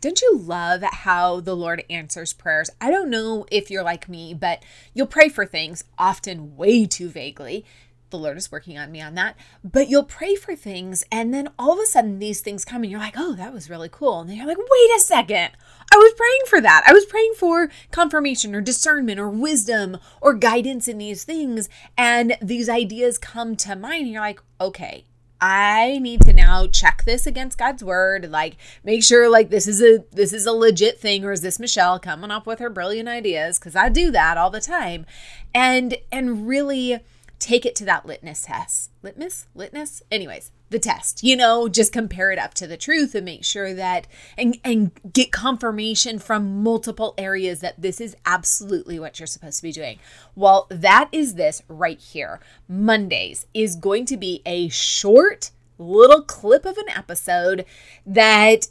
Don't 0.00 0.22
you 0.22 0.38
love 0.38 0.82
how 0.82 1.40
the 1.40 1.54
Lord 1.54 1.84
answers 1.90 2.32
prayers? 2.32 2.70
I 2.80 2.90
don't 2.90 3.10
know 3.10 3.44
if 3.50 3.70
you're 3.70 3.82
like 3.82 4.08
me, 4.08 4.32
but 4.32 4.62
you'll 4.94 5.06
pray 5.06 5.28
for 5.28 5.44
things 5.44 5.84
often 5.98 6.56
way 6.56 6.86
too 6.86 7.10
vaguely. 7.10 7.66
The 8.08 8.18
Lord 8.18 8.38
is 8.38 8.50
working 8.50 8.78
on 8.78 8.90
me 8.90 9.02
on 9.02 9.14
that. 9.14 9.36
But 9.62 9.88
you'll 9.88 10.04
pray 10.04 10.36
for 10.36 10.56
things, 10.56 11.04
and 11.12 11.34
then 11.34 11.50
all 11.58 11.74
of 11.74 11.78
a 11.78 11.86
sudden, 11.86 12.18
these 12.18 12.40
things 12.40 12.64
come, 12.64 12.82
and 12.82 12.90
you're 12.90 12.98
like, 12.98 13.14
oh, 13.16 13.34
that 13.34 13.52
was 13.52 13.68
really 13.68 13.90
cool. 13.90 14.20
And 14.20 14.30
then 14.30 14.38
you're 14.38 14.46
like, 14.46 14.56
wait 14.56 14.96
a 14.96 15.00
second. 15.00 15.50
I 15.92 15.96
was 15.96 16.14
praying 16.16 16.40
for 16.46 16.60
that. 16.62 16.82
I 16.86 16.92
was 16.92 17.04
praying 17.04 17.34
for 17.36 17.70
confirmation 17.90 18.54
or 18.54 18.62
discernment 18.62 19.20
or 19.20 19.28
wisdom 19.28 19.98
or 20.20 20.32
guidance 20.32 20.88
in 20.88 20.96
these 20.98 21.24
things. 21.24 21.68
And 21.96 22.36
these 22.40 22.68
ideas 22.68 23.18
come 23.18 23.54
to 23.56 23.76
mind, 23.76 24.04
and 24.04 24.12
you're 24.12 24.22
like, 24.22 24.40
okay, 24.60 25.04
I 25.40 25.98
need 25.98 26.20
to 26.22 26.32
now 26.32 26.66
check 26.66 27.04
this 27.04 27.26
against 27.26 27.58
God's 27.58 27.82
word, 27.82 28.30
like 28.30 28.56
make 28.84 29.02
sure 29.02 29.28
like 29.28 29.50
this 29.50 29.66
is 29.66 29.82
a 29.82 30.04
this 30.12 30.32
is 30.32 30.46
a 30.46 30.52
legit 30.52 31.00
thing 31.00 31.24
or 31.24 31.32
is 31.32 31.40
this 31.40 31.58
Michelle 31.58 31.98
coming 31.98 32.30
up 32.30 32.46
with 32.46 32.58
her 32.58 32.70
brilliant 32.70 33.08
ideas 33.08 33.58
cuz 33.58 33.74
I 33.74 33.88
do 33.88 34.10
that 34.10 34.36
all 34.36 34.50
the 34.50 34.60
time. 34.60 35.06
And 35.54 35.96
and 36.12 36.46
really 36.46 37.00
take 37.38 37.64
it 37.64 37.74
to 37.76 37.84
that 37.86 38.06
litmus 38.06 38.42
test. 38.42 38.90
Litmus? 39.02 39.46
Litmus? 39.54 40.02
Anyways, 40.10 40.52
the 40.70 40.78
test. 40.78 41.22
You 41.22 41.36
know, 41.36 41.68
just 41.68 41.92
compare 41.92 42.30
it 42.30 42.38
up 42.38 42.54
to 42.54 42.66
the 42.66 42.76
truth 42.76 43.14
and 43.14 43.24
make 43.24 43.44
sure 43.44 43.74
that 43.74 44.06
and 44.38 44.58
and 44.64 44.90
get 45.12 45.32
confirmation 45.32 46.18
from 46.18 46.62
multiple 46.62 47.14
areas 47.18 47.60
that 47.60 47.80
this 47.80 48.00
is 48.00 48.16
absolutely 48.24 48.98
what 48.98 49.20
you're 49.20 49.26
supposed 49.26 49.58
to 49.58 49.62
be 49.62 49.72
doing. 49.72 49.98
Well, 50.34 50.66
that 50.70 51.08
is 51.12 51.34
this 51.34 51.62
right 51.68 52.00
here. 52.00 52.40
Mondays 52.68 53.46
is 53.52 53.76
going 53.76 54.06
to 54.06 54.16
be 54.16 54.42
a 54.46 54.68
short 54.68 55.50
little 55.78 56.22
clip 56.22 56.64
of 56.64 56.76
an 56.76 56.88
episode 56.90 57.64
that 58.06 58.68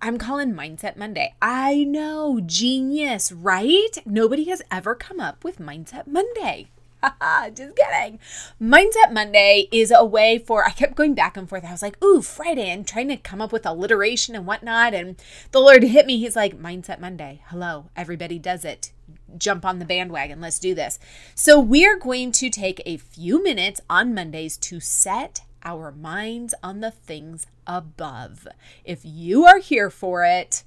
I'm 0.00 0.18
calling 0.18 0.52
Mindset 0.52 0.96
Monday. 0.96 1.34
I 1.40 1.84
know, 1.84 2.40
genius, 2.44 3.30
right? 3.30 3.96
Nobody 4.04 4.44
has 4.44 4.60
ever 4.70 4.94
come 4.94 5.20
up 5.20 5.44
with 5.44 5.58
Mindset 5.58 6.06
Monday. 6.06 6.68
Just 7.54 7.76
kidding. 7.76 8.18
Mindset 8.60 9.12
Monday 9.12 9.68
is 9.72 9.90
a 9.90 10.04
way 10.04 10.38
for, 10.38 10.64
I 10.64 10.70
kept 10.70 10.94
going 10.94 11.14
back 11.14 11.36
and 11.36 11.48
forth. 11.48 11.64
I 11.64 11.72
was 11.72 11.82
like, 11.82 12.02
ooh, 12.02 12.22
Friday, 12.22 12.70
and 12.70 12.86
trying 12.86 13.08
to 13.08 13.16
come 13.16 13.40
up 13.40 13.52
with 13.52 13.66
alliteration 13.66 14.34
and 14.34 14.46
whatnot. 14.46 14.94
And 14.94 15.16
the 15.50 15.60
Lord 15.60 15.82
hit 15.82 16.06
me. 16.06 16.18
He's 16.18 16.36
like, 16.36 16.60
Mindset 16.60 17.00
Monday. 17.00 17.42
Hello, 17.48 17.90
everybody 17.96 18.38
does 18.38 18.64
it. 18.64 18.92
Jump 19.36 19.64
on 19.64 19.78
the 19.78 19.84
bandwagon. 19.84 20.40
Let's 20.40 20.58
do 20.58 20.74
this. 20.74 20.98
So, 21.34 21.58
we're 21.58 21.98
going 21.98 22.32
to 22.32 22.50
take 22.50 22.80
a 22.86 22.96
few 22.98 23.42
minutes 23.42 23.80
on 23.90 24.14
Mondays 24.14 24.56
to 24.58 24.78
set 24.80 25.42
our 25.64 25.92
minds 25.92 26.54
on 26.62 26.80
the 26.80 26.90
things 26.90 27.46
above. 27.66 28.46
If 28.84 29.00
you 29.04 29.44
are 29.44 29.58
here 29.58 29.90
for 29.90 30.24
it, 30.24 30.64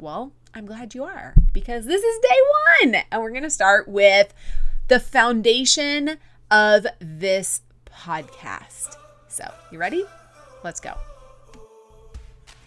well, 0.00 0.32
I'm 0.54 0.66
glad 0.66 0.94
you 0.94 1.04
are 1.04 1.34
because 1.52 1.86
this 1.86 2.02
is 2.02 2.18
day 2.20 2.38
one. 2.82 3.02
And 3.10 3.22
we're 3.22 3.30
going 3.30 3.42
to 3.42 3.50
start 3.50 3.88
with 3.88 4.32
the 4.88 5.00
foundation 5.00 6.18
of 6.50 6.86
this 7.00 7.62
podcast. 7.86 8.96
So, 9.28 9.44
you 9.70 9.78
ready? 9.78 10.04
Let's 10.62 10.80
go. 10.80 10.94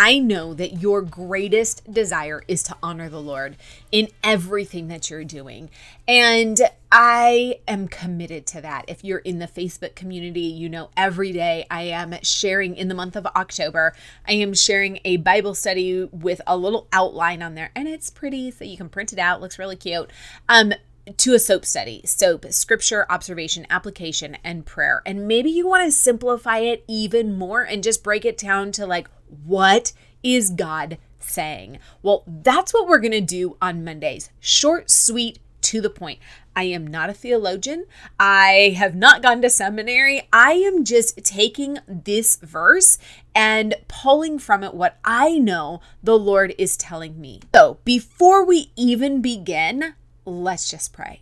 I 0.00 0.20
know 0.20 0.54
that 0.54 0.80
your 0.80 1.02
greatest 1.02 1.92
desire 1.92 2.44
is 2.46 2.62
to 2.62 2.76
honor 2.84 3.08
the 3.08 3.20
Lord 3.20 3.56
in 3.90 4.06
everything 4.22 4.86
that 4.86 5.10
you're 5.10 5.24
doing. 5.24 5.70
And 6.06 6.56
I 6.92 7.58
am 7.66 7.88
committed 7.88 8.46
to 8.46 8.60
that. 8.60 8.84
If 8.86 9.02
you're 9.02 9.18
in 9.18 9.40
the 9.40 9.48
Facebook 9.48 9.96
community, 9.96 10.42
you 10.42 10.68
know 10.68 10.90
every 10.96 11.32
day 11.32 11.66
I 11.68 11.82
am 11.82 12.14
sharing 12.22 12.76
in 12.76 12.86
the 12.86 12.94
month 12.94 13.16
of 13.16 13.26
October, 13.26 13.92
I 14.24 14.34
am 14.34 14.54
sharing 14.54 15.00
a 15.04 15.16
Bible 15.16 15.56
study 15.56 16.04
with 16.12 16.40
a 16.46 16.56
little 16.56 16.86
outline 16.92 17.42
on 17.42 17.56
there. 17.56 17.72
And 17.74 17.88
it's 17.88 18.08
pretty, 18.08 18.52
so 18.52 18.64
you 18.64 18.76
can 18.76 18.88
print 18.88 19.12
it 19.12 19.18
out, 19.18 19.40
looks 19.40 19.58
really 19.58 19.74
cute. 19.74 20.12
Um, 20.48 20.74
to 21.16 21.34
a 21.34 21.38
SOAP 21.38 21.64
study 21.64 22.02
SOAP, 22.04 22.46
scripture, 22.52 23.06
observation, 23.08 23.66
application, 23.70 24.36
and 24.44 24.66
prayer. 24.66 25.02
And 25.06 25.26
maybe 25.26 25.50
you 25.50 25.66
want 25.66 25.84
to 25.84 25.92
simplify 25.92 26.58
it 26.58 26.84
even 26.86 27.36
more 27.36 27.62
and 27.62 27.82
just 27.82 28.04
break 28.04 28.24
it 28.24 28.38
down 28.38 28.72
to 28.72 28.86
like, 28.86 29.08
what 29.44 29.92
is 30.22 30.50
God 30.50 30.98
saying? 31.18 31.78
Well, 32.02 32.24
that's 32.26 32.74
what 32.74 32.88
we're 32.88 33.00
going 33.00 33.12
to 33.12 33.20
do 33.20 33.56
on 33.60 33.84
Mondays. 33.84 34.30
Short, 34.40 34.90
sweet, 34.90 35.38
to 35.60 35.80
the 35.80 35.90
point. 35.90 36.18
I 36.56 36.64
am 36.64 36.86
not 36.86 37.10
a 37.10 37.14
theologian. 37.14 37.86
I 38.18 38.74
have 38.76 38.94
not 38.94 39.22
gone 39.22 39.42
to 39.42 39.50
seminary. 39.50 40.28
I 40.32 40.52
am 40.52 40.84
just 40.84 41.22
taking 41.24 41.78
this 41.86 42.36
verse 42.36 42.98
and 43.34 43.74
pulling 43.86 44.38
from 44.38 44.64
it 44.64 44.74
what 44.74 44.98
I 45.04 45.38
know 45.38 45.80
the 46.02 46.18
Lord 46.18 46.54
is 46.58 46.76
telling 46.76 47.20
me. 47.20 47.40
So, 47.54 47.78
before 47.84 48.44
we 48.44 48.72
even 48.76 49.20
begin, 49.20 49.94
let's 50.28 50.70
just 50.70 50.92
pray. 50.92 51.20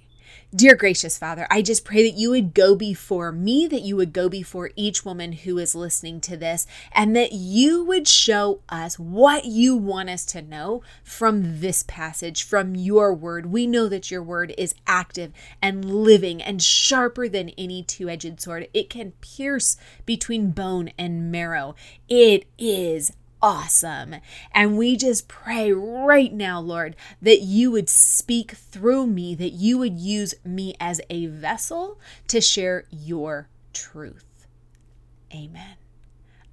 Dear 0.54 0.76
gracious 0.76 1.18
Father, 1.18 1.46
I 1.50 1.60
just 1.60 1.84
pray 1.84 2.08
that 2.08 2.16
you 2.16 2.30
would 2.30 2.54
go 2.54 2.76
before 2.76 3.32
me, 3.32 3.66
that 3.66 3.82
you 3.82 3.96
would 3.96 4.12
go 4.12 4.28
before 4.28 4.70
each 4.76 5.04
woman 5.04 5.32
who 5.32 5.58
is 5.58 5.74
listening 5.74 6.20
to 6.22 6.36
this, 6.36 6.66
and 6.92 7.16
that 7.16 7.32
you 7.32 7.84
would 7.84 8.06
show 8.06 8.60
us 8.68 8.96
what 8.96 9.44
you 9.44 9.76
want 9.76 10.08
us 10.08 10.24
to 10.26 10.40
know 10.40 10.82
from 11.02 11.60
this 11.60 11.82
passage, 11.82 12.44
from 12.44 12.76
your 12.76 13.12
word. 13.12 13.46
We 13.46 13.66
know 13.66 13.88
that 13.88 14.10
your 14.10 14.22
word 14.22 14.54
is 14.56 14.74
active 14.86 15.32
and 15.60 15.84
living 15.84 16.40
and 16.40 16.62
sharper 16.62 17.28
than 17.28 17.50
any 17.50 17.82
two 17.82 18.08
edged 18.08 18.40
sword. 18.40 18.68
It 18.72 18.88
can 18.88 19.12
pierce 19.20 19.76
between 20.06 20.52
bone 20.52 20.90
and 20.96 21.30
marrow. 21.30 21.74
It 22.08 22.46
is 22.56 23.12
awesome. 23.42 24.16
And 24.52 24.78
we 24.78 24.96
just 24.96 25.28
pray 25.28 25.72
right 25.72 26.32
now, 26.32 26.60
Lord, 26.60 26.96
that 27.20 27.42
you 27.42 27.70
would 27.70 27.88
speak 27.88 28.52
through 28.52 29.06
me, 29.06 29.34
that 29.34 29.52
you 29.52 29.78
would 29.78 29.98
use 29.98 30.34
me 30.44 30.74
as 30.80 31.00
a 31.10 31.26
vessel 31.26 31.98
to 32.28 32.40
share 32.40 32.84
your 32.90 33.48
truth. 33.72 34.46
Amen. 35.34 35.76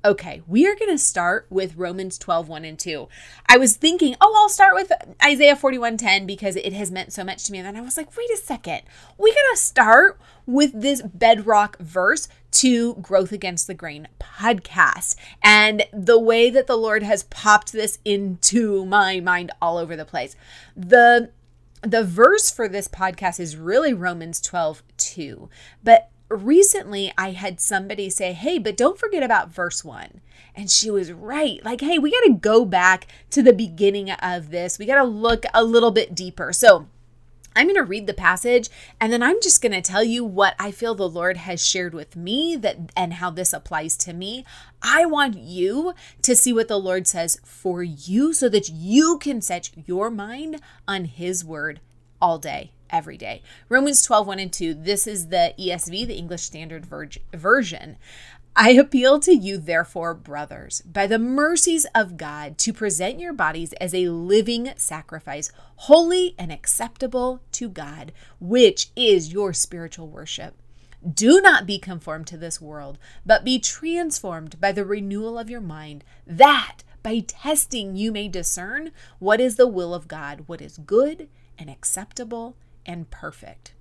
Okay, 0.05 0.41
we 0.47 0.67
are 0.67 0.75
going 0.75 0.91
to 0.91 0.97
start 0.97 1.47
with 1.49 1.77
Romans 1.77 2.17
12, 2.17 2.49
1 2.49 2.65
and 2.65 2.77
2. 2.77 3.07
I 3.47 3.57
was 3.57 3.77
thinking, 3.77 4.17
oh, 4.19 4.35
I'll 4.37 4.49
start 4.49 4.73
with 4.75 4.91
Isaiah 5.23 5.55
41, 5.55 5.95
10 5.95 6.25
because 6.25 6.57
it 6.57 6.73
has 6.73 6.91
meant 6.91 7.13
so 7.13 7.23
much 7.23 7.45
to 7.45 7.53
me. 7.53 7.59
And 7.59 7.67
then 7.67 7.77
I 7.77 7.81
was 7.81 7.95
like, 7.95 8.17
wait 8.17 8.29
a 8.31 8.35
second. 8.35 8.81
We 9.17 9.31
got 9.31 9.51
to 9.51 9.57
start 9.57 10.19
with 10.45 10.73
this 10.73 11.01
bedrock 11.01 11.77
verse 11.79 12.27
to 12.51 12.95
Growth 12.95 13.31
Against 13.31 13.65
the 13.67 13.73
Grain 13.73 14.09
podcast. 14.19 15.15
And 15.41 15.83
the 15.93 16.19
way 16.19 16.49
that 16.49 16.67
the 16.67 16.75
Lord 16.75 17.03
has 17.03 17.23
popped 17.23 17.71
this 17.71 17.99
into 18.03 18.85
my 18.85 19.21
mind 19.21 19.51
all 19.61 19.77
over 19.77 19.95
the 19.95 20.03
place. 20.03 20.35
The 20.75 21.31
the 21.81 22.03
verse 22.03 22.49
for 22.49 22.69
this 22.69 22.87
podcast 22.87 23.41
is 23.41 23.57
really 23.57 23.93
Romans 23.93 24.39
12, 24.39 24.83
2. 24.95 25.49
But 25.83 26.09
recently 26.35 27.13
I 27.17 27.31
had 27.31 27.59
somebody 27.59 28.09
say, 28.09 28.33
Hey, 28.33 28.59
but 28.59 28.77
don't 28.77 28.99
forget 28.99 29.23
about 29.23 29.53
verse 29.53 29.83
one. 29.83 30.21
And 30.55 30.69
she 30.69 30.91
was 30.91 31.11
right. 31.11 31.63
Like, 31.65 31.81
hey, 31.81 31.97
we 31.97 32.11
got 32.11 32.27
to 32.27 32.33
go 32.39 32.63
back 32.63 33.07
to 33.31 33.41
the 33.41 33.53
beginning 33.53 34.11
of 34.11 34.51
this. 34.51 34.77
We 34.77 34.85
got 34.85 35.01
to 35.01 35.03
look 35.03 35.45
a 35.53 35.63
little 35.63 35.89
bit 35.89 36.13
deeper. 36.13 36.53
So, 36.53 36.87
I'm 37.55 37.67
going 37.67 37.75
to 37.75 37.83
read 37.83 38.07
the 38.07 38.13
passage 38.13 38.69
and 38.99 39.13
then 39.13 39.21
I'm 39.21 39.39
just 39.41 39.61
going 39.61 39.73
to 39.73 39.81
tell 39.81 40.03
you 40.03 40.23
what 40.23 40.55
I 40.57 40.71
feel 40.71 40.95
the 40.95 41.07
Lord 41.07 41.37
has 41.37 41.65
shared 41.65 41.93
with 41.93 42.15
me 42.15 42.55
that 42.55 42.91
and 42.97 43.13
how 43.13 43.29
this 43.29 43.53
applies 43.53 43.95
to 43.97 44.13
me. 44.13 44.45
I 44.81 45.05
want 45.05 45.37
you 45.37 45.93
to 46.23 46.35
see 46.35 46.51
what 46.51 46.67
the 46.67 46.79
Lord 46.79 47.07
says 47.07 47.39
for 47.43 47.83
you 47.83 48.33
so 48.33 48.49
that 48.49 48.69
you 48.69 49.19
can 49.19 49.41
set 49.41 49.69
your 49.85 50.09
mind 50.09 50.61
on 50.87 51.05
his 51.05 51.45
word 51.45 51.79
all 52.19 52.39
day 52.39 52.71
every 52.93 53.17
day. 53.17 53.41
Romans 53.67 54.03
12, 54.03 54.27
1 54.27 54.39
and 54.39 54.53
2. 54.53 54.73
This 54.75 55.07
is 55.07 55.27
the 55.27 55.53
ESV, 55.59 56.07
the 56.07 56.15
English 56.15 56.43
Standard 56.43 56.85
Version. 57.33 57.97
I 58.55 58.69
appeal 58.73 59.19
to 59.21 59.33
you, 59.33 59.57
therefore, 59.57 60.13
brothers, 60.13 60.81
by 60.81 61.07
the 61.07 61.17
mercies 61.17 61.87
of 61.95 62.17
God, 62.17 62.59
to 62.59 62.71
present 62.71 63.19
your 63.19 63.33
bodies 63.33 63.73
as 63.73 63.95
a 63.95 64.09
living 64.09 64.73
sacrifice, 64.77 65.51
holy 65.75 66.35
and 66.37 66.51
acceptable 66.51 67.41
to 67.53 67.67
God, 67.67 68.11
which 68.39 68.91
is 68.95 69.33
your 69.33 69.53
spiritual 69.53 70.07
worship. 70.07 70.53
Do 71.11 71.41
not 71.41 71.65
be 71.65 71.79
conformed 71.79 72.27
to 72.27 72.37
this 72.37 72.61
world, 72.61 72.99
but 73.25 73.43
be 73.43 73.57
transformed 73.57 74.61
by 74.61 74.71
the 74.71 74.85
renewal 74.85 75.39
of 75.39 75.49
your 75.49 75.59
mind, 75.59 76.03
that 76.27 76.83
by 77.01 77.21
testing 77.27 77.95
you 77.95 78.11
may 78.11 78.27
discern 78.27 78.91
what 79.17 79.41
is 79.41 79.55
the 79.55 79.67
will 79.67 79.95
of 79.95 80.07
God, 80.07 80.43
what 80.45 80.61
is 80.61 80.77
good 80.77 81.27
and 81.57 81.71
acceptable 81.71 82.55
and 82.85 83.09
perfect. 83.09 83.73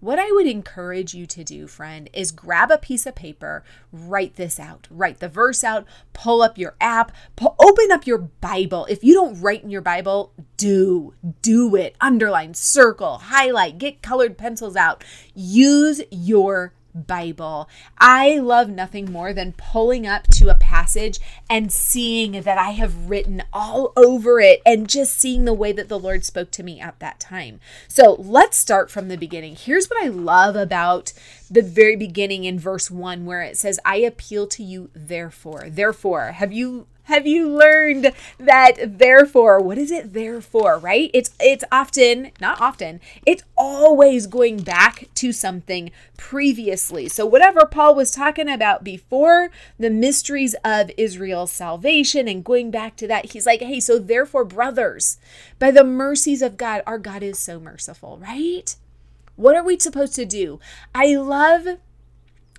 What 0.00 0.20
I 0.20 0.30
would 0.30 0.46
encourage 0.46 1.12
you 1.12 1.26
to 1.26 1.42
do, 1.42 1.66
friend, 1.66 2.08
is 2.12 2.30
grab 2.30 2.70
a 2.70 2.78
piece 2.78 3.04
of 3.04 3.16
paper, 3.16 3.64
write 3.90 4.36
this 4.36 4.60
out, 4.60 4.86
write 4.90 5.18
the 5.18 5.28
verse 5.28 5.64
out, 5.64 5.86
pull 6.12 6.40
up 6.40 6.56
your 6.56 6.76
app, 6.80 7.10
pull, 7.34 7.56
open 7.58 7.90
up 7.90 8.06
your 8.06 8.18
Bible. 8.18 8.86
If 8.88 9.02
you 9.02 9.12
don't 9.12 9.40
write 9.40 9.64
in 9.64 9.70
your 9.70 9.82
Bible, 9.82 10.32
do, 10.56 11.14
do 11.42 11.74
it. 11.74 11.96
Underline, 12.00 12.54
circle, 12.54 13.18
highlight, 13.18 13.78
get 13.78 14.00
colored 14.00 14.38
pencils 14.38 14.76
out. 14.76 15.02
Use 15.34 16.00
your 16.12 16.74
Bible. 17.06 17.68
I 17.98 18.38
love 18.38 18.68
nothing 18.68 19.10
more 19.10 19.32
than 19.32 19.52
pulling 19.52 20.06
up 20.06 20.28
to 20.28 20.48
a 20.48 20.54
passage 20.54 21.18
and 21.48 21.72
seeing 21.72 22.42
that 22.42 22.58
I 22.58 22.70
have 22.70 23.10
written 23.10 23.42
all 23.52 23.92
over 23.96 24.40
it 24.40 24.60
and 24.66 24.88
just 24.88 25.18
seeing 25.18 25.44
the 25.44 25.54
way 25.54 25.72
that 25.72 25.88
the 25.88 25.98
Lord 25.98 26.24
spoke 26.24 26.50
to 26.52 26.62
me 26.62 26.80
at 26.80 26.98
that 27.00 27.20
time. 27.20 27.60
So 27.86 28.14
let's 28.18 28.56
start 28.56 28.90
from 28.90 29.08
the 29.08 29.16
beginning. 29.16 29.56
Here's 29.56 29.88
what 29.88 30.04
I 30.04 30.08
love 30.08 30.56
about 30.56 31.12
the 31.50 31.62
very 31.62 31.96
beginning 31.96 32.44
in 32.44 32.58
verse 32.58 32.90
1 32.90 33.24
where 33.24 33.42
it 33.42 33.56
says, 33.56 33.80
I 33.84 33.96
appeal 33.96 34.46
to 34.48 34.62
you, 34.62 34.90
therefore. 34.94 35.64
Therefore, 35.68 36.32
have 36.32 36.52
you 36.52 36.86
have 37.08 37.26
you 37.26 37.48
learned 37.48 38.12
that 38.38 38.98
therefore 38.98 39.60
what 39.60 39.78
is 39.78 39.90
it 39.90 40.12
there 40.12 40.40
for 40.40 40.78
right? 40.78 41.10
It's 41.12 41.30
it's 41.40 41.64
often 41.72 42.30
not 42.40 42.60
often 42.60 43.00
it's 43.26 43.42
always 43.56 44.26
going 44.26 44.58
back 44.58 45.08
to 45.14 45.32
something 45.32 45.90
previously. 46.16 47.08
So 47.08 47.26
whatever 47.26 47.66
paul 47.66 47.94
was 47.94 48.10
talking 48.10 48.48
about 48.48 48.84
before 48.84 49.50
the 49.78 49.90
mysteries 49.90 50.54
of 50.64 50.90
israel's 50.96 51.52
salvation 51.52 52.28
and 52.28 52.44
going 52.44 52.70
back 52.70 52.96
to 52.96 53.08
that 53.08 53.32
he's 53.32 53.46
like 53.46 53.60
hey 53.60 53.80
so 53.80 53.98
therefore 53.98 54.44
brothers 54.44 55.18
by 55.58 55.70
the 55.70 55.84
mercies 55.84 56.42
of 56.42 56.56
god 56.56 56.82
our 56.86 56.98
god 56.98 57.22
is 57.22 57.38
so 57.38 57.58
merciful 57.58 58.18
right? 58.18 58.76
What 59.36 59.54
are 59.54 59.62
we 59.62 59.78
supposed 59.78 60.16
to 60.16 60.24
do? 60.24 60.58
I 60.92 61.14
love 61.14 61.78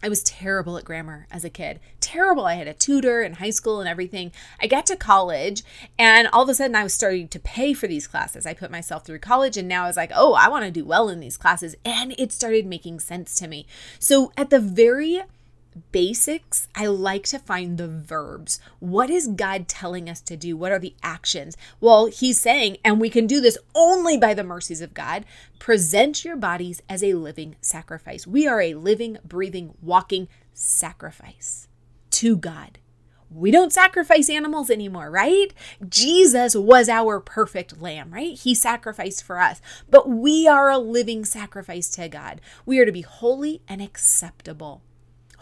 I 0.01 0.09
was 0.09 0.23
terrible 0.23 0.77
at 0.77 0.85
grammar 0.85 1.27
as 1.31 1.43
a 1.43 1.49
kid. 1.49 1.79
Terrible. 1.99 2.45
I 2.45 2.55
had 2.55 2.67
a 2.67 2.73
tutor 2.73 3.21
in 3.21 3.33
high 3.33 3.49
school 3.49 3.79
and 3.79 3.89
everything. 3.89 4.31
I 4.61 4.67
got 4.67 4.85
to 4.87 4.95
college 4.95 5.63
and 5.97 6.27
all 6.29 6.43
of 6.43 6.49
a 6.49 6.53
sudden 6.53 6.75
I 6.75 6.83
was 6.83 6.93
starting 6.93 7.27
to 7.29 7.39
pay 7.39 7.73
for 7.73 7.87
these 7.87 8.07
classes. 8.07 8.45
I 8.45 8.53
put 8.53 8.71
myself 8.71 9.05
through 9.05 9.19
college 9.19 9.57
and 9.57 9.67
now 9.67 9.83
I 9.83 9.87
was 9.87 9.97
like, 9.97 10.11
oh, 10.15 10.33
I 10.33 10.47
want 10.47 10.65
to 10.65 10.71
do 10.71 10.85
well 10.85 11.09
in 11.09 11.19
these 11.19 11.37
classes. 11.37 11.75
And 11.83 12.15
it 12.17 12.31
started 12.31 12.65
making 12.65 12.99
sense 13.01 13.35
to 13.37 13.47
me. 13.47 13.65
So 13.99 14.31
at 14.37 14.49
the 14.49 14.59
very 14.59 15.21
basics, 15.91 16.67
I 16.75 16.87
like 16.87 17.23
to 17.25 17.39
find 17.39 17.77
the 17.77 17.87
verbs. 17.87 18.59
What 18.79 19.09
is 19.09 19.27
God 19.27 19.67
telling 19.67 20.09
us 20.09 20.21
to 20.21 20.37
do? 20.37 20.55
What 20.55 20.71
are 20.71 20.79
the 20.79 20.95
actions? 21.03 21.57
Well, 21.79 22.07
He's 22.07 22.39
saying, 22.39 22.77
and 22.83 22.99
we 22.99 23.09
can 23.09 23.27
do 23.27 23.41
this 23.41 23.57
only 23.75 24.17
by 24.17 24.33
the 24.33 24.43
mercies 24.43 24.81
of 24.81 24.93
God 24.93 25.25
present 25.59 26.23
your 26.23 26.35
bodies 26.35 26.81
as 26.89 27.03
a 27.03 27.13
living 27.13 27.55
sacrifice. 27.61 28.25
We 28.25 28.47
are 28.47 28.61
a 28.61 28.73
living, 28.73 29.17
breathing, 29.23 29.73
walking 29.81 30.27
sacrifice 30.53 31.67
to 32.11 32.35
God. 32.35 32.79
We 33.31 33.51
don't 33.51 33.71
sacrifice 33.71 34.29
animals 34.29 34.71
anymore, 34.71 35.11
right? 35.11 35.53
Jesus 35.87 36.55
was 36.55 36.89
our 36.89 37.19
perfect 37.19 37.79
lamb, 37.79 38.11
right? 38.11 38.35
He 38.35 38.55
sacrificed 38.55 39.23
for 39.23 39.39
us, 39.39 39.61
but 39.87 40.09
we 40.09 40.47
are 40.47 40.69
a 40.71 40.79
living 40.79 41.25
sacrifice 41.25 41.89
to 41.91 42.07
God. 42.07 42.41
We 42.65 42.79
are 42.79 42.85
to 42.85 42.91
be 42.91 43.01
holy 43.01 43.61
and 43.67 43.81
acceptable. 43.81 44.81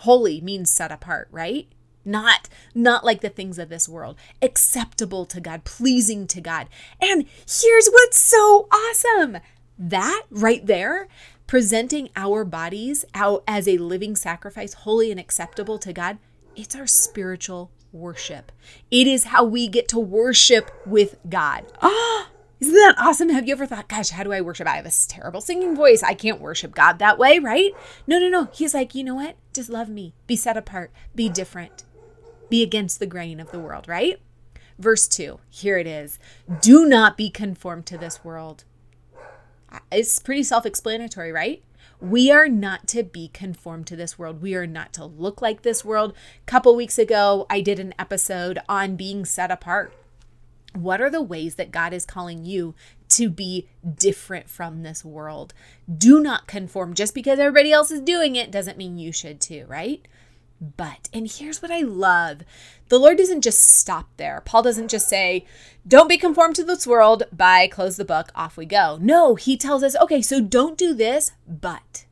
Holy 0.02 0.42
means 0.42 0.70
set 0.70 0.92
apart, 0.92 1.28
right? 1.32 1.68
Not 2.06 2.48
not 2.74 3.04
like 3.04 3.22
the 3.22 3.30
things 3.30 3.60
of 3.60 3.70
this 3.70 3.90
world. 3.90 4.16
Acceptable 4.42 5.26
to 5.26 5.42
God, 5.42 5.66
pleasing 5.66 6.28
to 6.28 6.40
God. 6.40 6.68
And 7.02 7.26
here's 7.46 7.90
what's 7.90 8.18
so 8.18 8.68
awesome. 8.72 9.38
That 9.78 10.24
right 10.30 10.66
there, 10.66 11.08
presenting 11.48 12.10
our 12.16 12.46
bodies 12.46 13.06
out 13.14 13.44
as 13.48 13.68
a 13.68 13.78
living 13.78 14.16
sacrifice, 14.16 14.74
holy 14.74 15.12
and 15.12 15.20
acceptable 15.20 15.78
to 15.80 15.92
God, 15.92 16.18
it's 16.56 16.76
our 16.76 16.88
spiritual 16.88 17.72
worship. 17.92 18.52
It 18.92 19.08
is 19.08 19.26
how 19.26 19.44
we 19.44 19.68
get 19.68 19.88
to 19.90 20.00
worship 20.00 20.72
with 20.86 21.18
God. 21.28 21.66
Ah, 21.82 22.30
isn't 22.60 22.74
that 22.74 22.96
awesome? 22.98 23.30
Have 23.30 23.48
you 23.48 23.54
ever 23.54 23.66
thought, 23.66 23.88
gosh, 23.88 24.10
how 24.10 24.24
do 24.24 24.34
I 24.34 24.42
worship? 24.42 24.68
I 24.68 24.78
have 24.78 24.86
this 24.86 25.06
terrible 25.06 25.42
singing 25.42 25.76
voice. 25.76 26.02
I 26.02 26.14
can't 26.14 26.42
worship 26.42 26.74
God 26.74 26.98
that 27.00 27.20
way, 27.20 27.38
right? 27.38 27.72
No, 28.08 28.20
no, 28.20 28.30
no. 28.30 28.50
He's 28.54 28.74
like, 28.74 28.96
you 28.96 29.04
know 29.04 29.16
what? 29.16 29.36
Just 29.54 29.70
love 29.70 29.90
me. 29.90 30.14
Be 30.26 30.36
set 30.36 30.58
apart. 30.58 30.92
Be 31.14 31.30
different. 31.30 31.84
Be 32.50 32.64
against 32.64 33.00
the 33.00 33.06
grain 33.06 33.40
of 33.40 33.52
the 33.52 33.60
world, 33.60 33.88
right? 33.88 34.20
Verse 34.80 35.08
2, 35.08 35.40
here 35.50 35.78
it 35.78 35.88
is. 35.88 36.18
Do 36.62 36.86
not 36.86 37.18
be 37.18 37.30
conformed 37.30 37.86
to 37.88 37.98
this 37.98 38.24
world. 38.24 38.64
It's 39.92 40.20
pretty 40.20 40.44
self 40.44 40.66
explanatory, 40.66 41.32
right? 41.32 41.64
We 42.00 42.32
are 42.32 42.48
not 42.48 42.88
to 42.90 43.04
be 43.04 43.28
conformed 43.30 43.88
to 43.88 43.96
this 43.96 44.20
world. 44.20 44.42
We 44.42 44.56
are 44.56 44.68
not 44.68 44.94
to 44.94 45.06
look 45.06 45.42
like 45.42 45.64
this 45.64 45.84
world. 45.84 46.14
A 46.14 46.46
couple 46.46 46.76
weeks 46.76 47.00
ago, 47.00 47.48
I 47.50 47.62
did 47.62 47.80
an 47.80 47.94
episode 47.98 48.60
on 48.70 48.96
being 48.96 49.26
set 49.26 49.50
apart 49.50 49.94
what 50.74 51.02
are 51.02 51.10
the 51.10 51.22
ways 51.22 51.56
that 51.56 51.72
God 51.72 51.94
is 51.94 52.06
calling 52.06 52.46
you 52.46 52.76
to 53.10 53.30
be 53.30 53.68
different 53.96 54.50
from 54.50 54.84
this 54.84 55.04
world? 55.04 55.54
Do 55.96 56.20
not 56.20 56.48
conform. 56.48 56.94
Just 56.94 57.14
because 57.14 57.40
everybody 57.40 57.72
else 57.72 57.92
is 57.92 58.02
doing 58.02 58.36
it 58.36 58.52
doesn't 58.52 58.78
mean 58.78 58.98
you 58.98 59.12
should 59.12 59.40
too, 59.40 59.66
right? 59.68 60.08
But, 60.60 61.08
and 61.14 61.30
here's 61.32 61.62
what 61.62 61.72
I 61.72 61.82
love 61.82 62.42
the 62.90 62.98
Lord 62.98 63.18
doesn't 63.18 63.42
just 63.42 63.62
stop 63.62 64.08
there. 64.18 64.42
Paul 64.46 64.64
doesn't 64.64 64.88
just 64.88 65.10
say, 65.10 65.46
don't 65.88 66.08
be 66.08 66.18
conformed 66.18 66.56
to 66.56 66.64
this 66.64 66.88
world, 66.88 67.24
bye, 67.32 67.68
close 67.68 67.98
the 67.98 68.06
book, 68.06 68.32
off 68.34 68.58
we 68.58 68.66
go. 68.66 68.98
No, 69.02 69.36
he 69.36 69.58
tells 69.58 69.84
us, 69.84 69.96
okay, 69.98 70.22
so 70.22 70.42
don't 70.42 70.78
do 70.78 70.94
this, 70.94 71.34
but 71.48 72.06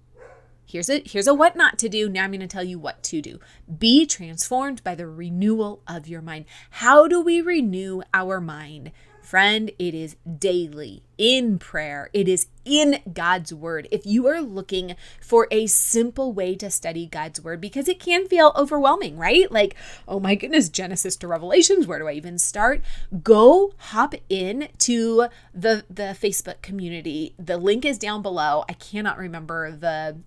Here's 0.75 0.89
a 0.89 1.01
here's 1.05 1.27
a 1.27 1.33
what 1.33 1.55
not 1.55 1.79
to 1.79 1.87
do. 1.87 2.09
Now 2.09 2.25
I'm 2.25 2.31
going 2.31 2.41
to 2.41 2.47
tell 2.47 2.61
you 2.61 2.77
what 2.77 3.01
to 3.03 3.21
do. 3.21 3.39
Be 3.79 4.05
transformed 4.05 4.83
by 4.83 4.93
the 4.93 5.07
renewal 5.07 5.81
of 5.87 6.05
your 6.05 6.21
mind. 6.21 6.43
How 6.69 7.07
do 7.07 7.21
we 7.21 7.39
renew 7.39 8.01
our 8.13 8.41
mind? 8.41 8.91
Friend, 9.21 9.71
it 9.79 9.93
is 9.93 10.17
daily 10.37 11.03
in 11.17 11.59
prayer. 11.59 12.09
It 12.11 12.27
is 12.27 12.47
in 12.65 12.99
God's 13.13 13.53
word. 13.53 13.87
If 13.89 14.05
you 14.05 14.27
are 14.27 14.41
looking 14.41 14.97
for 15.21 15.47
a 15.49 15.67
simple 15.67 16.33
way 16.33 16.55
to 16.55 16.69
study 16.69 17.05
God's 17.05 17.39
word, 17.39 17.61
because 17.61 17.87
it 17.87 18.01
can 18.01 18.27
feel 18.27 18.51
overwhelming, 18.57 19.17
right? 19.17 19.49
Like, 19.49 19.75
oh 20.09 20.19
my 20.19 20.35
goodness, 20.35 20.67
Genesis 20.67 21.15
to 21.15 21.27
Revelations, 21.29 21.87
where 21.87 21.99
do 21.99 22.09
I 22.09 22.11
even 22.11 22.37
start? 22.37 22.81
Go 23.23 23.73
hop 23.77 24.13
in 24.27 24.67
to 24.79 25.27
the 25.53 25.85
the 25.89 26.17
Facebook 26.21 26.61
community. 26.61 27.33
The 27.39 27.57
link 27.57 27.85
is 27.85 27.97
down 27.97 28.21
below. 28.21 28.65
I 28.67 28.73
cannot 28.73 29.17
remember 29.17 29.71
the 29.71 30.17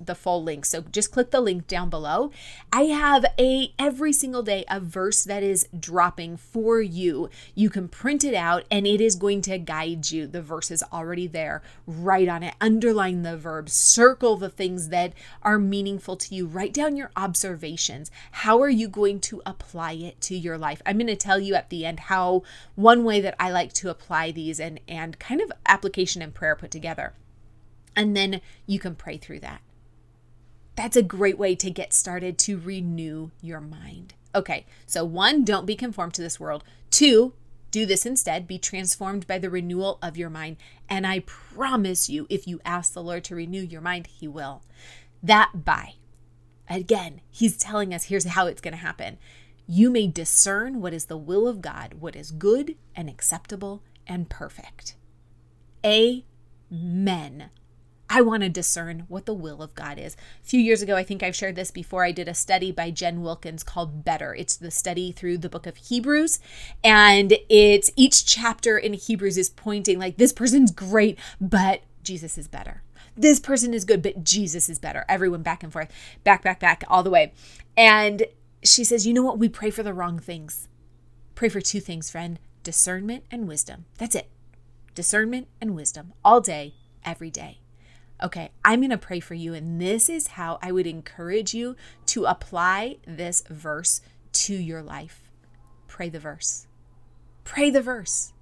the 0.00 0.14
full 0.14 0.42
link. 0.42 0.64
So 0.64 0.82
just 0.82 1.12
click 1.12 1.30
the 1.30 1.40
link 1.40 1.66
down 1.66 1.90
below. 1.90 2.30
I 2.72 2.82
have 2.82 3.24
a 3.38 3.72
every 3.78 4.12
single 4.12 4.42
day 4.42 4.64
a 4.68 4.80
verse 4.80 5.24
that 5.24 5.42
is 5.42 5.68
dropping 5.78 6.36
for 6.36 6.80
you. 6.80 7.28
You 7.54 7.70
can 7.70 7.88
print 7.88 8.24
it 8.24 8.34
out 8.34 8.64
and 8.70 8.86
it 8.86 9.00
is 9.00 9.16
going 9.16 9.42
to 9.42 9.58
guide 9.58 10.10
you. 10.10 10.26
The 10.26 10.42
verse 10.42 10.70
is 10.70 10.84
already 10.92 11.26
there. 11.26 11.62
Write 11.86 12.28
on 12.28 12.42
it. 12.42 12.54
Underline 12.60 13.22
the 13.22 13.36
verbs. 13.36 13.72
Circle 13.72 14.36
the 14.36 14.48
things 14.48 14.88
that 14.88 15.12
are 15.42 15.58
meaningful 15.58 16.16
to 16.16 16.34
you. 16.34 16.46
Write 16.46 16.72
down 16.72 16.96
your 16.96 17.10
observations. 17.16 18.10
How 18.32 18.60
are 18.60 18.68
you 18.68 18.88
going 18.88 19.20
to 19.20 19.42
apply 19.44 19.92
it 19.92 20.20
to 20.22 20.36
your 20.36 20.58
life? 20.58 20.80
I'm 20.86 20.98
going 20.98 21.06
to 21.08 21.16
tell 21.16 21.40
you 21.40 21.54
at 21.54 21.70
the 21.70 21.84
end 21.84 22.00
how 22.00 22.42
one 22.74 23.04
way 23.04 23.20
that 23.20 23.34
I 23.40 23.50
like 23.50 23.72
to 23.74 23.90
apply 23.90 24.30
these 24.30 24.60
and 24.60 24.80
and 24.88 25.18
kind 25.18 25.40
of 25.40 25.52
application 25.66 26.22
and 26.22 26.34
prayer 26.34 26.56
put 26.56 26.70
together. 26.70 27.14
And 27.96 28.16
then 28.16 28.40
you 28.66 28.78
can 28.78 28.94
pray 28.94 29.16
through 29.16 29.40
that 29.40 29.60
That's 30.78 30.96
a 30.96 31.02
great 31.02 31.36
way 31.38 31.56
to 31.56 31.72
get 31.72 31.92
started 31.92 32.38
to 32.38 32.56
renew 32.56 33.32
your 33.42 33.60
mind. 33.60 34.14
Okay, 34.32 34.64
so 34.86 35.04
one, 35.04 35.44
don't 35.44 35.66
be 35.66 35.74
conformed 35.74 36.14
to 36.14 36.22
this 36.22 36.38
world. 36.38 36.62
Two, 36.92 37.32
do 37.72 37.84
this 37.84 38.06
instead. 38.06 38.46
Be 38.46 38.60
transformed 38.60 39.26
by 39.26 39.38
the 39.38 39.50
renewal 39.50 39.98
of 40.00 40.16
your 40.16 40.30
mind. 40.30 40.56
And 40.88 41.04
I 41.04 41.18
promise 41.18 42.08
you, 42.08 42.28
if 42.30 42.46
you 42.46 42.60
ask 42.64 42.92
the 42.92 43.02
Lord 43.02 43.24
to 43.24 43.34
renew 43.34 43.60
your 43.60 43.80
mind, 43.80 44.06
He 44.06 44.28
will. 44.28 44.62
That 45.20 45.64
by. 45.64 45.94
Again, 46.70 47.22
He's 47.28 47.56
telling 47.56 47.92
us 47.92 48.04
here's 48.04 48.26
how 48.26 48.46
it's 48.46 48.60
going 48.60 48.70
to 48.70 48.78
happen. 48.78 49.18
You 49.66 49.90
may 49.90 50.06
discern 50.06 50.80
what 50.80 50.94
is 50.94 51.06
the 51.06 51.16
will 51.16 51.48
of 51.48 51.60
God, 51.60 51.94
what 51.94 52.14
is 52.14 52.30
good 52.30 52.76
and 52.94 53.10
acceptable 53.10 53.82
and 54.06 54.30
perfect. 54.30 54.94
Amen. 55.84 57.50
I 58.10 58.22
want 58.22 58.42
to 58.42 58.48
discern 58.48 59.04
what 59.08 59.26
the 59.26 59.34
will 59.34 59.62
of 59.62 59.74
God 59.74 59.98
is. 59.98 60.16
A 60.42 60.46
few 60.46 60.60
years 60.60 60.80
ago, 60.80 60.96
I 60.96 61.02
think 61.02 61.22
I've 61.22 61.36
shared 61.36 61.56
this 61.56 61.70
before, 61.70 62.04
I 62.04 62.12
did 62.12 62.28
a 62.28 62.34
study 62.34 62.72
by 62.72 62.90
Jen 62.90 63.20
Wilkins 63.20 63.62
called 63.62 64.04
Better. 64.04 64.34
It's 64.34 64.56
the 64.56 64.70
study 64.70 65.12
through 65.12 65.38
the 65.38 65.48
book 65.48 65.66
of 65.66 65.76
Hebrews. 65.76 66.38
And 66.82 67.34
it's 67.48 67.90
each 67.96 68.24
chapter 68.24 68.78
in 68.78 68.94
Hebrews 68.94 69.36
is 69.36 69.50
pointing 69.50 69.98
like, 69.98 70.16
this 70.16 70.32
person's 70.32 70.70
great, 70.70 71.18
but 71.40 71.82
Jesus 72.02 72.38
is 72.38 72.48
better. 72.48 72.82
This 73.16 73.40
person 73.40 73.74
is 73.74 73.84
good, 73.84 74.02
but 74.02 74.24
Jesus 74.24 74.68
is 74.68 74.78
better. 74.78 75.04
Everyone 75.08 75.42
back 75.42 75.62
and 75.62 75.72
forth, 75.72 75.92
back, 76.24 76.42
back, 76.42 76.60
back, 76.60 76.84
all 76.88 77.02
the 77.02 77.10
way. 77.10 77.32
And 77.76 78.24
she 78.62 78.84
says, 78.84 79.06
you 79.06 79.12
know 79.12 79.22
what? 79.22 79.38
We 79.38 79.48
pray 79.48 79.70
for 79.70 79.82
the 79.82 79.92
wrong 79.92 80.18
things. 80.18 80.68
Pray 81.34 81.48
for 81.48 81.60
two 81.60 81.80
things, 81.80 82.10
friend 82.10 82.38
discernment 82.62 83.24
and 83.30 83.48
wisdom. 83.48 83.86
That's 83.96 84.14
it. 84.14 84.28
Discernment 84.94 85.48
and 85.60 85.74
wisdom 85.74 86.12
all 86.24 86.40
day, 86.40 86.74
every 87.04 87.30
day. 87.30 87.60
Okay, 88.22 88.50
I'm 88.64 88.80
going 88.80 88.90
to 88.90 88.98
pray 88.98 89.20
for 89.20 89.34
you, 89.34 89.54
and 89.54 89.80
this 89.80 90.08
is 90.08 90.28
how 90.28 90.58
I 90.60 90.72
would 90.72 90.86
encourage 90.86 91.54
you 91.54 91.76
to 92.06 92.24
apply 92.24 92.96
this 93.06 93.42
verse 93.48 94.00
to 94.32 94.54
your 94.54 94.82
life. 94.82 95.30
Pray 95.86 96.08
the 96.08 96.18
verse. 96.18 96.66
Pray 97.44 97.70
the 97.70 97.80
verse. 97.80 98.32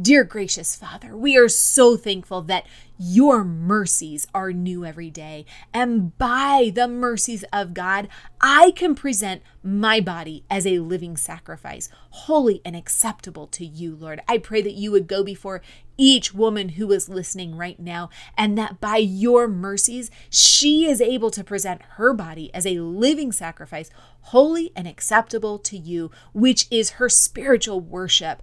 Dear 0.00 0.24
gracious 0.24 0.74
Father, 0.74 1.16
we 1.16 1.36
are 1.36 1.48
so 1.48 1.96
thankful 1.96 2.42
that 2.42 2.66
your 2.98 3.44
mercies 3.44 4.26
are 4.34 4.52
new 4.52 4.84
every 4.84 5.08
day. 5.08 5.46
And 5.72 6.18
by 6.18 6.72
the 6.74 6.88
mercies 6.88 7.44
of 7.52 7.74
God, 7.74 8.08
I 8.40 8.72
can 8.72 8.96
present 8.96 9.42
my 9.62 10.00
body 10.00 10.44
as 10.50 10.66
a 10.66 10.80
living 10.80 11.16
sacrifice, 11.16 11.90
holy 12.10 12.60
and 12.64 12.74
acceptable 12.74 13.46
to 13.48 13.64
you, 13.64 13.94
Lord. 13.94 14.20
I 14.28 14.38
pray 14.38 14.62
that 14.62 14.74
you 14.74 14.90
would 14.90 15.06
go 15.06 15.22
before 15.22 15.62
each 15.96 16.34
woman 16.34 16.70
who 16.70 16.90
is 16.90 17.08
listening 17.08 17.56
right 17.56 17.78
now, 17.78 18.10
and 18.36 18.58
that 18.58 18.80
by 18.80 18.96
your 18.96 19.46
mercies, 19.46 20.10
she 20.28 20.86
is 20.86 21.00
able 21.00 21.30
to 21.30 21.44
present 21.44 21.82
her 21.90 22.12
body 22.12 22.52
as 22.52 22.66
a 22.66 22.80
living 22.80 23.30
sacrifice, 23.30 23.90
holy 24.22 24.72
and 24.74 24.88
acceptable 24.88 25.56
to 25.60 25.78
you, 25.78 26.10
which 26.32 26.66
is 26.68 26.90
her 26.90 27.08
spiritual 27.08 27.80
worship. 27.80 28.42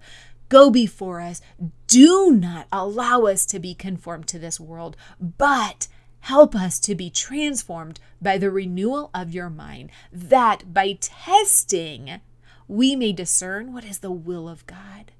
Go 0.52 0.68
before 0.68 1.22
us. 1.22 1.40
Do 1.86 2.30
not 2.30 2.66
allow 2.70 3.22
us 3.22 3.46
to 3.46 3.58
be 3.58 3.72
conformed 3.72 4.26
to 4.26 4.38
this 4.38 4.60
world, 4.60 4.98
but 5.18 5.88
help 6.20 6.54
us 6.54 6.78
to 6.80 6.94
be 6.94 7.08
transformed 7.08 7.98
by 8.20 8.36
the 8.36 8.50
renewal 8.50 9.08
of 9.14 9.32
your 9.32 9.48
mind, 9.48 9.88
that 10.12 10.74
by 10.74 10.98
testing 11.00 12.20
we 12.68 12.94
may 12.94 13.14
discern 13.14 13.72
what 13.72 13.86
is 13.86 14.00
the 14.00 14.10
will 14.10 14.46
of 14.46 14.66
God 14.66 15.12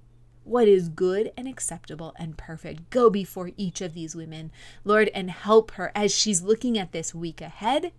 what 0.44 0.68
is 0.68 0.88
good 0.88 1.32
and 1.36 1.48
acceptable 1.48 2.12
and 2.18 2.36
perfect. 2.36 2.90
Go 2.90 3.08
before 3.08 3.52
each 3.56 3.80
of 3.80 3.94
these 3.94 4.14
women, 4.16 4.50
Lord, 4.84 5.08
and 5.14 5.30
help 5.30 5.70
her 5.72 5.92
as 5.94 6.12
she's 6.12 6.42
looking 6.42 6.76
at 6.76 6.92
this 6.92 7.14
week 7.14 7.40
ahead 7.40 7.92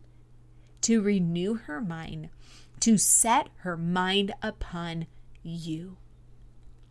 to 0.82 1.02
renew 1.02 1.56
her 1.56 1.82
mind, 1.82 2.28
to 2.82 2.98
set 2.98 3.48
her 3.60 3.78
mind 3.78 4.34
upon 4.44 5.08
you 5.42 5.96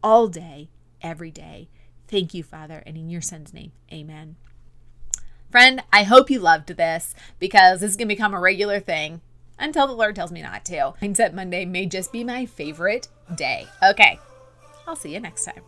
all 0.02 0.28
day, 0.28 0.68
every 1.00 1.30
day. 1.30 1.68
Thank 2.08 2.34
you, 2.34 2.42
Father, 2.42 2.82
and 2.86 2.96
in 2.96 3.08
your 3.08 3.22
son's 3.22 3.54
name, 3.54 3.72
amen. 3.92 4.36
Friend, 5.50 5.82
I 5.92 6.04
hope 6.04 6.30
you 6.30 6.38
loved 6.38 6.68
this 6.68 7.14
because 7.38 7.80
this 7.80 7.90
is 7.90 7.96
going 7.96 8.08
to 8.08 8.14
become 8.14 8.34
a 8.34 8.40
regular 8.40 8.80
thing 8.80 9.20
until 9.58 9.86
the 9.86 9.92
Lord 9.92 10.16
tells 10.16 10.32
me 10.32 10.42
not 10.42 10.64
to. 10.66 10.94
Mindset 11.02 11.34
Monday 11.34 11.64
may 11.64 11.86
just 11.86 12.12
be 12.12 12.24
my 12.24 12.46
favorite 12.46 13.08
day. 13.34 13.66
Okay, 13.82 14.18
I'll 14.86 14.96
see 14.96 15.12
you 15.12 15.20
next 15.20 15.44
time. 15.44 15.62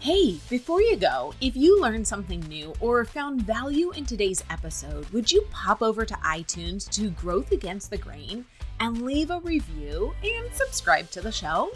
Hey, 0.00 0.40
before 0.50 0.82
you 0.82 0.96
go, 0.96 1.32
if 1.40 1.54
you 1.56 1.80
learned 1.80 2.08
something 2.08 2.40
new 2.40 2.74
or 2.80 3.04
found 3.04 3.42
value 3.42 3.92
in 3.92 4.04
today's 4.04 4.42
episode, 4.50 5.08
would 5.10 5.30
you 5.30 5.46
pop 5.52 5.80
over 5.80 6.04
to 6.04 6.14
iTunes 6.14 6.90
to 6.90 7.10
Growth 7.10 7.52
Against 7.52 7.90
the 7.90 7.98
Grain 7.98 8.44
and 8.80 9.02
leave 9.02 9.30
a 9.30 9.38
review 9.38 10.12
and 10.24 10.52
subscribe 10.52 11.08
to 11.12 11.20
the 11.20 11.30
show? 11.30 11.70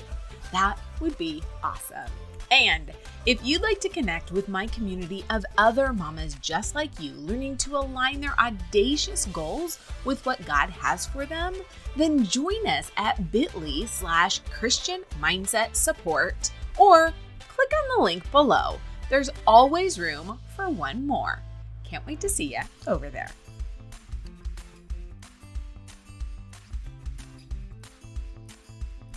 That 0.53 0.79
would 1.01 1.17
be 1.19 1.43
awesome. 1.63 2.11
And 2.51 2.93
if 3.27 3.45
you'd 3.45 3.63
like 3.63 3.81
to 3.81 3.89
connect 3.89 4.31
with 4.31 4.49
my 4.49 4.69
community 4.69 5.25
of 5.31 5.45
other 5.59 5.93
mamas 5.93 6.37
just 6.41 6.75
like 6.75 7.01
you, 7.01 7.13
learning 7.15 7.57
to 7.59 7.77
align 7.77 8.21
their 8.21 8.39
audacious 8.39 9.27
goals 9.27 9.81
with 10.05 10.25
what 10.25 10.45
God 10.47 10.71
has 10.71 11.07
for 11.07 11.27
them, 11.27 11.55
then 11.97 12.25
join 12.25 12.67
us 12.67 12.91
at 12.97 13.33
bit.ly 13.33 13.87
slash 13.87 14.39
Christian 14.51 15.03
Mindset 15.21 15.75
Support 15.75 16.53
or 16.79 17.13
click 17.49 17.73
on 17.73 17.97
the 17.97 18.05
link 18.05 18.31
below. 18.31 18.79
There's 19.09 19.31
always 19.47 19.99
room 19.99 20.39
for 20.55 20.69
one 20.69 21.07
more. 21.07 21.43
Can't 21.85 22.07
wait 22.07 22.21
to 22.21 22.29
see 22.29 22.53
you 22.55 22.61
over 22.87 23.11
there. 23.11 23.31